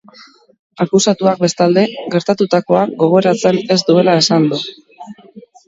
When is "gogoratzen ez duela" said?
3.05-4.19